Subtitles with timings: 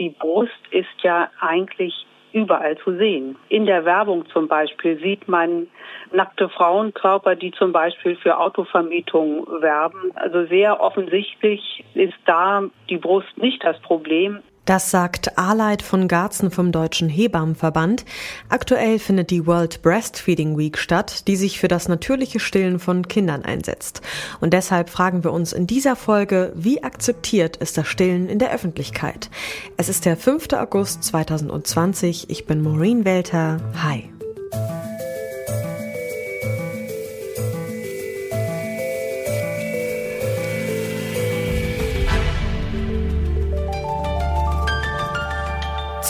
[0.00, 3.36] die Brust ist ja eigentlich überall zu sehen.
[3.48, 5.66] In der Werbung zum Beispiel sieht man
[6.12, 10.12] nackte Frauenkörper, die zum Beispiel für Autovermietung werben.
[10.14, 14.40] Also sehr offensichtlich ist da die Brust nicht das Problem.
[14.64, 18.04] Das sagt Arleit von Garzen vom Deutschen Hebammenverband.
[18.48, 23.44] Aktuell findet die World Breastfeeding Week statt, die sich für das natürliche Stillen von Kindern
[23.44, 24.00] einsetzt.
[24.40, 28.52] Und deshalb fragen wir uns in dieser Folge, wie akzeptiert ist das Stillen in der
[28.52, 29.30] Öffentlichkeit?
[29.76, 30.52] Es ist der 5.
[30.52, 32.30] August 2020.
[32.30, 33.60] Ich bin Maureen Welter.
[33.82, 34.10] Hi.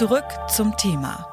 [0.01, 1.29] Zurück zum Thema.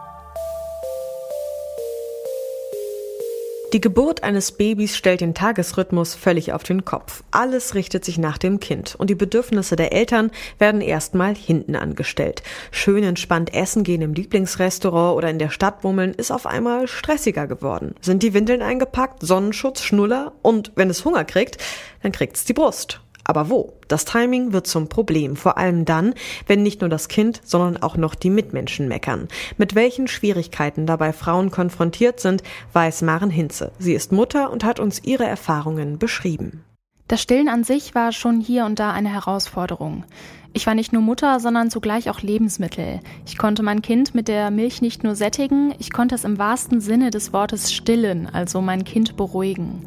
[3.71, 7.23] Die Geburt eines Babys stellt den Tagesrhythmus völlig auf den Kopf.
[7.31, 12.43] Alles richtet sich nach dem Kind und die Bedürfnisse der Eltern werden erstmal hinten angestellt.
[12.69, 17.47] Schön entspannt essen gehen im Lieblingsrestaurant oder in der Stadt bummeln ist auf einmal stressiger
[17.47, 17.95] geworden.
[18.01, 21.55] Sind die Windeln eingepackt, Sonnenschutz, Schnuller und wenn es Hunger kriegt,
[22.03, 22.99] dann kriegt's die Brust.
[23.27, 23.73] Aber wo?
[23.89, 26.13] Das Timing wird zum Problem, vor allem dann,
[26.47, 29.27] wenn nicht nur das Kind, sondern auch noch die Mitmenschen meckern.
[29.57, 33.73] Mit welchen Schwierigkeiten dabei Frauen konfrontiert sind, weiß Maren Hinze.
[33.79, 36.63] Sie ist Mutter und hat uns ihre Erfahrungen beschrieben.
[37.09, 40.05] Das Stillen an sich war schon hier und da eine Herausforderung.
[40.53, 43.01] Ich war nicht nur Mutter, sondern zugleich auch Lebensmittel.
[43.25, 46.79] Ich konnte mein Kind mit der Milch nicht nur sättigen, ich konnte es im wahrsten
[46.79, 49.85] Sinne des Wortes stillen, also mein Kind beruhigen.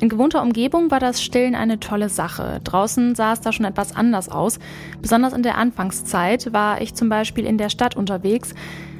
[0.00, 2.60] In gewohnter Umgebung war das Stillen eine tolle Sache.
[2.62, 4.60] Draußen sah es da schon etwas anders aus.
[5.02, 8.54] Besonders in der Anfangszeit war ich zum Beispiel in der Stadt unterwegs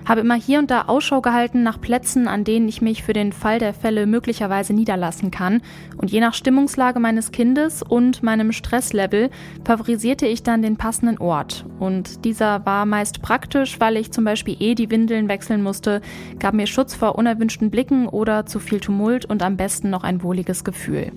[0.09, 3.33] habe immer hier und da Ausschau gehalten nach Plätzen, an denen ich mich für den
[3.33, 5.61] Fall der Fälle möglicherweise niederlassen kann.
[5.99, 9.29] Und je nach Stimmungslage meines Kindes und meinem Stresslevel
[9.67, 11.67] favorisierte ich dann den passenden Ort.
[11.79, 16.01] Und dieser war meist praktisch, weil ich zum Beispiel eh die Windeln wechseln musste,
[16.39, 20.23] gab mir Schutz vor unerwünschten Blicken oder zu viel Tumult und am besten noch ein
[20.23, 21.13] wohliges Gefühl.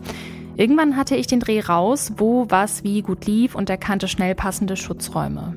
[0.58, 4.76] Irgendwann hatte ich den Dreh raus, wo was wie gut lief und erkannte schnell passende
[4.76, 5.56] Schutzräume.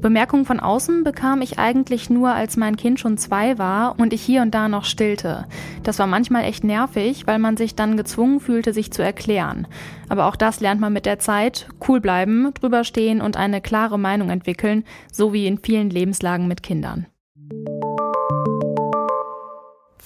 [0.00, 4.22] Bemerkungen von außen bekam ich eigentlich nur, als mein Kind schon zwei war und ich
[4.22, 5.46] hier und da noch stillte.
[5.82, 9.66] Das war manchmal echt nervig, weil man sich dann gezwungen fühlte, sich zu erklären.
[10.08, 11.68] Aber auch das lernt man mit der Zeit.
[11.86, 16.62] Cool bleiben, drüber stehen und eine klare Meinung entwickeln, so wie in vielen Lebenslagen mit
[16.62, 17.06] Kindern.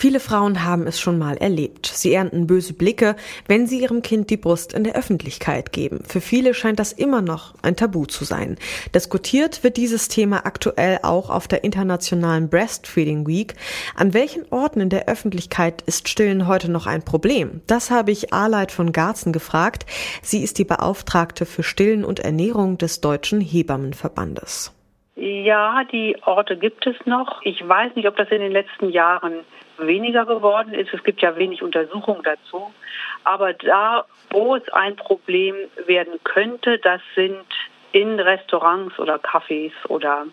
[0.01, 1.85] Viele Frauen haben es schon mal erlebt.
[1.85, 3.17] Sie ernten böse Blicke,
[3.49, 6.05] wenn sie ihrem Kind die Brust in der Öffentlichkeit geben.
[6.09, 8.57] Für viele scheint das immer noch ein Tabu zu sein.
[8.95, 13.53] Diskutiert wird dieses Thema aktuell auch auf der internationalen Breastfeeding Week.
[13.95, 17.61] An welchen Orten in der Öffentlichkeit ist Stillen heute noch ein Problem?
[17.67, 19.85] Das habe ich Arleit von Garzen gefragt.
[20.23, 24.75] Sie ist die Beauftragte für Stillen und Ernährung des Deutschen Hebammenverbandes.
[25.17, 27.43] Ja, die Orte gibt es noch.
[27.43, 29.41] Ich weiß nicht, ob das in den letzten Jahren
[29.87, 30.93] weniger geworden ist.
[30.93, 32.73] Es gibt ja wenig Untersuchungen dazu.
[33.25, 35.55] Aber da, wo es ein Problem
[35.87, 37.45] werden könnte, das sind
[37.93, 40.27] in Restaurants oder Cafés oder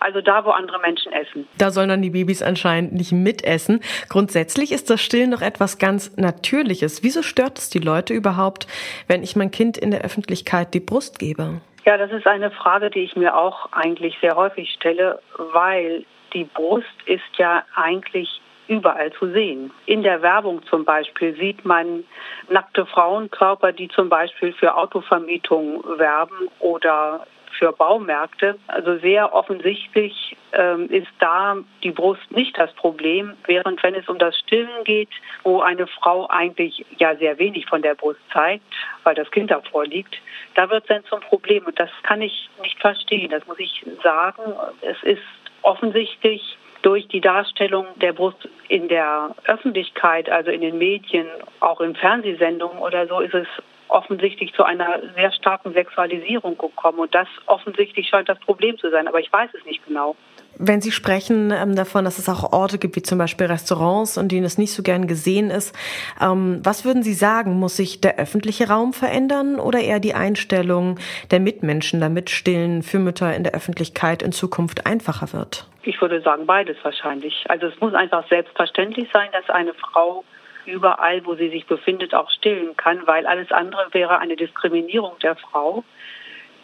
[0.00, 1.46] also da, wo andere Menschen essen.
[1.58, 3.80] Da sollen dann die Babys anscheinend nicht mitessen.
[4.08, 7.02] Grundsätzlich ist das Stillen doch etwas ganz Natürliches.
[7.02, 8.66] Wieso stört es die Leute überhaupt,
[9.06, 11.60] wenn ich mein Kind in der Öffentlichkeit die Brust gebe?
[11.84, 15.20] Ja, das ist eine Frage, die ich mir auch eigentlich sehr häufig stelle,
[15.52, 19.70] weil die Brust ist ja eigentlich überall zu sehen.
[19.86, 22.04] In der Werbung zum Beispiel sieht man
[22.48, 27.26] nackte Frauenkörper, die zum Beispiel für Autovermietung werben oder
[27.58, 28.58] für Baumärkte.
[28.66, 34.18] Also sehr offensichtlich ähm, ist da die Brust nicht das Problem, während wenn es um
[34.18, 35.10] das Stillen geht,
[35.42, 38.64] wo eine Frau eigentlich ja sehr wenig von der Brust zeigt,
[39.04, 40.16] weil das Kind davor liegt,
[40.54, 41.64] da wird es dann zum Problem.
[41.66, 43.30] Und das kann ich nicht verstehen.
[43.30, 44.42] Das muss ich sagen.
[44.80, 45.22] Es ist
[45.62, 51.26] offensichtlich durch die Darstellung der Brust in der Öffentlichkeit, also in den Medien,
[51.60, 53.46] auch in Fernsehsendungen oder so, ist es
[53.88, 56.98] offensichtlich zu einer sehr starken Sexualisierung gekommen.
[56.98, 60.14] Und das offensichtlich scheint das Problem zu sein, aber ich weiß es nicht genau.
[60.56, 64.28] Wenn Sie sprechen ähm, davon, dass es auch Orte gibt, wie zum Beispiel Restaurants, in
[64.28, 65.74] denen es nicht so gern gesehen ist,
[66.20, 67.58] ähm, was würden Sie sagen?
[67.58, 70.98] Muss sich der öffentliche Raum verändern oder eher die Einstellung
[71.30, 75.66] der Mitmenschen, damit Stillen für Mütter in der Öffentlichkeit in Zukunft einfacher wird?
[75.84, 77.44] Ich würde sagen, beides wahrscheinlich.
[77.48, 80.24] Also es muss einfach selbstverständlich sein, dass eine Frau
[80.66, 85.36] überall, wo sie sich befindet, auch stillen kann, weil alles andere wäre eine Diskriminierung der
[85.36, 85.84] Frau.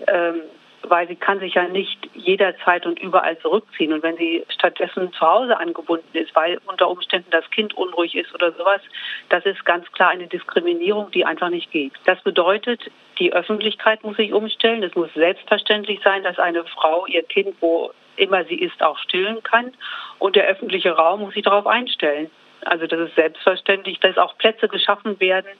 [0.07, 0.43] Ähm,
[0.83, 3.93] weil sie kann sich ja nicht jederzeit und überall zurückziehen.
[3.93, 8.35] Und wenn sie stattdessen zu Hause angebunden ist, weil unter Umständen das Kind unruhig ist
[8.35, 8.81] oder sowas,
[9.29, 11.93] das ist ganz klar eine Diskriminierung, die einfach nicht geht.
[12.07, 14.83] Das bedeutet, die Öffentlichkeit muss sich umstellen.
[14.83, 19.43] Es muss selbstverständlich sein, dass eine Frau ihr Kind wo immer sie ist, auch stillen
[19.43, 19.73] kann.
[20.19, 22.31] Und der öffentliche Raum muss sich darauf einstellen.
[22.65, 25.51] Also das ist selbstverständlich, dass auch Plätze geschaffen werden,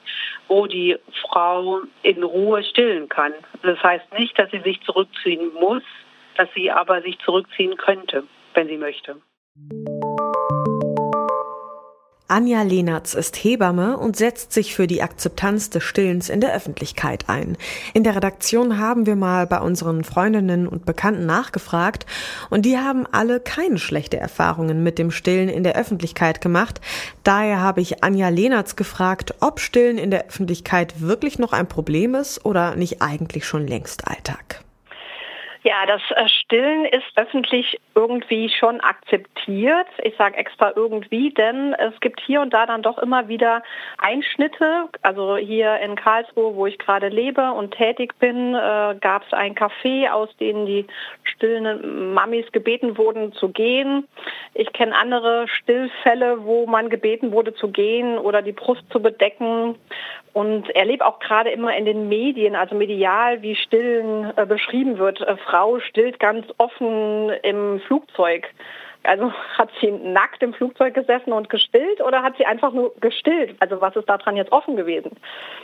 [0.47, 3.33] wo die Frau in Ruhe stillen kann.
[3.63, 5.83] Das heißt nicht, dass sie sich zurückziehen muss,
[6.37, 8.23] dass sie aber sich zurückziehen könnte,
[8.53, 9.17] wenn sie möchte.
[12.31, 17.25] Anja Lehnertz ist Hebamme und setzt sich für die Akzeptanz des Stillens in der Öffentlichkeit
[17.27, 17.57] ein.
[17.93, 22.05] In der Redaktion haben wir mal bei unseren Freundinnen und Bekannten nachgefragt
[22.49, 26.79] und die haben alle keine schlechte Erfahrungen mit dem Stillen in der Öffentlichkeit gemacht.
[27.25, 32.15] Daher habe ich Anja Lehnertz gefragt, ob Stillen in der Öffentlichkeit wirklich noch ein Problem
[32.15, 34.63] ist oder nicht eigentlich schon längst Alltag.
[35.63, 39.85] Ja, das äh, Stillen ist öffentlich irgendwie schon akzeptiert.
[40.03, 43.61] Ich sage extra irgendwie, denn es gibt hier und da dann doch immer wieder
[43.99, 44.89] Einschnitte.
[45.03, 49.53] Also hier in Karlsruhe, wo ich gerade lebe und tätig bin, äh, gab es ein
[49.53, 50.87] Café, aus dem die
[51.23, 54.07] stillenden Mamis gebeten wurden zu gehen.
[54.55, 59.75] Ich kenne andere Stillfälle, wo man gebeten wurde zu gehen oder die Brust zu bedecken
[60.33, 65.19] und erlebe auch gerade immer in den Medien, also medial, wie Stillen äh, beschrieben wird.
[65.51, 68.47] Frau stillt ganz offen im Flugzeug.
[69.03, 73.55] Also hat sie nackt im Flugzeug gesessen und gestillt oder hat sie einfach nur gestillt?
[73.59, 75.17] Also was ist daran jetzt offen gewesen?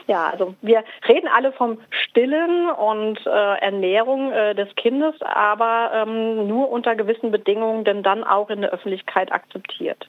[0.07, 6.47] Ja, also wir reden alle vom Stillen und äh, Ernährung äh, des Kindes, aber ähm,
[6.47, 10.07] nur unter gewissen Bedingungen, denn dann auch in der Öffentlichkeit akzeptiert.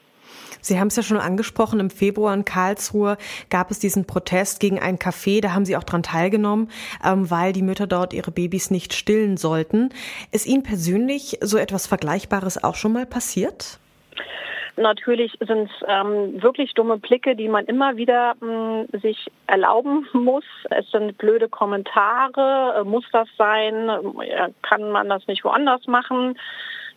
[0.60, 3.16] Sie haben es ja schon angesprochen, im Februar in Karlsruhe
[3.50, 6.70] gab es diesen Protest gegen ein Café, da haben Sie auch dran teilgenommen,
[7.05, 9.90] ähm, weil die Mütter dort ihre Babys nicht stillen sollten.
[10.32, 13.78] Ist Ihnen persönlich so etwas Vergleichbares auch schon mal passiert?
[14.78, 20.06] Natürlich sind es ähm, wirklich dumme Blicke, die man immer wieder mh, hm, sich erlauben
[20.12, 20.44] muss.
[20.70, 22.81] Es sind blöde Kommentare.
[22.81, 23.88] Äh, muss das sein?
[23.88, 26.38] Äh, kann man das nicht woanders machen?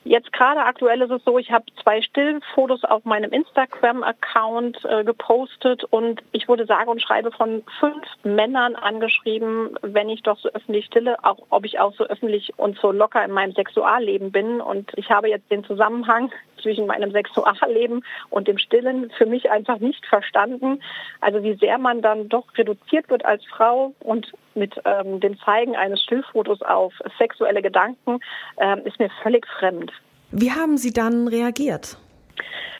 [0.03, 5.83] Jetzt gerade aktuell ist es so, ich habe zwei Stillfotos auf meinem Instagram-Account äh, gepostet
[5.83, 10.87] und ich wurde sage und schreibe von fünf Männern angeschrieben, wenn ich doch so öffentlich
[10.87, 14.59] stille, auch ob ich auch so öffentlich und so locker in meinem Sexualleben bin.
[14.59, 16.31] Und ich habe jetzt den Zusammenhang
[16.61, 20.81] zwischen meinem Sexualleben und dem Stillen für mich einfach nicht verstanden.
[21.19, 25.75] Also wie sehr man dann doch reduziert wird als Frau und mit ähm, dem Zeigen
[25.75, 28.19] eines Stillfotos auf sexuelle Gedanken
[28.59, 29.91] ähm, ist mir völlig fremd.
[30.31, 31.97] Wie haben Sie dann reagiert?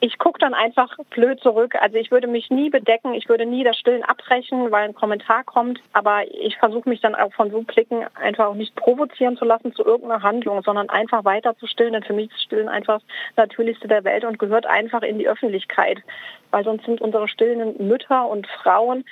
[0.04, 1.76] Ich gucke dann einfach blöd zurück.
[1.80, 5.44] Also ich würde mich nie bedecken, ich würde nie das Stillen abbrechen, weil ein Kommentar
[5.44, 5.80] kommt.
[5.94, 9.74] Aber ich versuche mich dann auch von so Blicken einfach auch nicht provozieren zu lassen
[9.74, 11.94] zu irgendeiner Handlung, sondern einfach weiter zu stillen.
[11.94, 13.00] Denn für mich ist Stillen einfach
[13.36, 16.00] das Natürlichste der Welt und gehört einfach in die Öffentlichkeit.
[16.50, 19.06] Weil sonst sind unsere stillenden Mütter und Frauen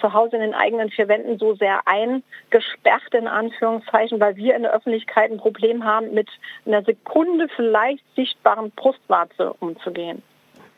[0.00, 4.62] zu Hause in den eigenen vier Wänden so sehr eingesperrt, in Anführungszeichen, weil wir in
[4.62, 6.28] der Öffentlichkeit ein Problem haben, mit
[6.64, 9.54] einer Sekunde vielleicht sichtbaren Brustwarze
[9.86, 10.22] umzugehen.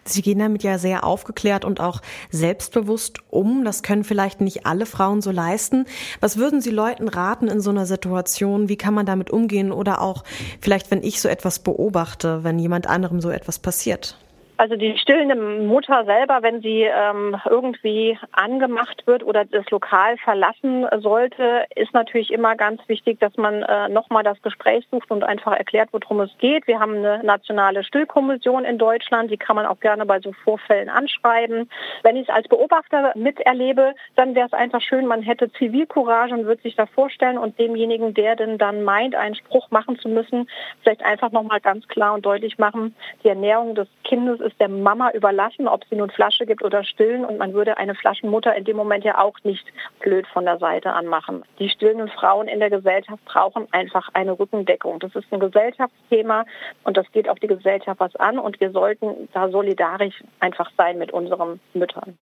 [0.05, 2.01] Sie gehen damit ja sehr aufgeklärt und auch
[2.31, 3.65] selbstbewusst um.
[3.65, 5.85] Das können vielleicht nicht alle Frauen so leisten.
[6.21, 8.71] Was würden Sie Leuten raten in so einer Situation?
[8.71, 9.71] Wie kann man damit umgehen?
[9.71, 10.25] Oder auch
[10.63, 14.17] vielleicht, wenn ich so etwas beobachte, wenn jemand anderem so etwas passiert?
[14.59, 20.85] Also die stillende Mutter selber, wenn sie ähm, irgendwie angemacht wird oder das Lokal verlassen
[20.99, 25.53] sollte, ist natürlich immer ganz wichtig, dass man äh, nochmal das Gespräch sucht und einfach
[25.53, 26.67] erklärt, worum es geht.
[26.67, 30.89] Wir haben eine nationale Stillkommission in Deutschland, die kann man auch gerne bei so Vorfällen
[30.89, 31.71] anschreiben.
[32.03, 36.47] Wenn ich es als Beobachter miterlebe, dann wäre es einfach schön, man hätte Zivilcourage und
[36.47, 40.51] würde sich da vorstellen und demjenigen, der denn dann meint, einen Spruch machen zu müssen,
[40.83, 45.11] vielleicht einfach nochmal ganz klar und deutlich machen, die Ernährung des Kindes ist der Mama
[45.13, 47.25] überlassen, ob sie nun Flasche gibt oder stillen.
[47.25, 49.67] Und man würde eine Flaschenmutter in dem Moment ja auch nicht
[50.01, 51.45] blöd von der Seite anmachen.
[51.59, 54.99] Die stillenden Frauen in der Gesellschaft brauchen einfach eine Rückendeckung.
[54.99, 56.45] Das ist ein Gesellschaftsthema
[56.85, 58.39] und das geht auch die Gesellschaft was an.
[58.39, 62.19] Und wir sollten da solidarisch einfach sein mit unseren Müttern.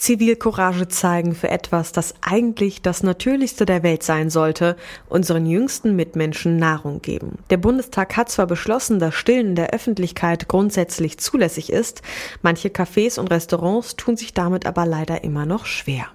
[0.00, 4.76] Zivilcourage zeigen für etwas, das eigentlich das Natürlichste der Welt sein sollte,
[5.10, 7.36] unseren jüngsten Mitmenschen Nahrung geben.
[7.50, 12.00] Der Bundestag hat zwar beschlossen, dass Stillen der Öffentlichkeit grundsätzlich zulässig ist,
[12.40, 16.06] manche Cafés und Restaurants tun sich damit aber leider immer noch schwer.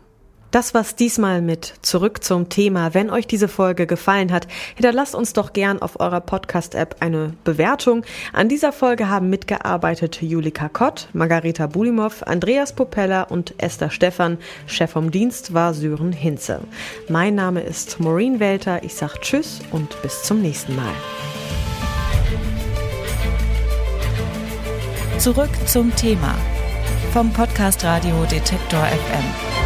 [0.56, 2.94] Das war's diesmal mit Zurück zum Thema.
[2.94, 8.06] Wenn euch diese Folge gefallen hat, hinterlasst uns doch gern auf eurer Podcast-App eine Bewertung.
[8.32, 14.38] An dieser Folge haben mitgearbeitet Julika Kott, Margareta Bulimov, Andreas Popella und Esther Stephan.
[14.66, 16.62] Chef vom Dienst war Sören Hinze.
[17.10, 18.82] Mein Name ist Maureen Welter.
[18.82, 20.94] Ich sag Tschüss und bis zum nächsten Mal.
[25.18, 26.34] Zurück zum Thema
[27.12, 29.65] vom Podcast Radio Detektor FM.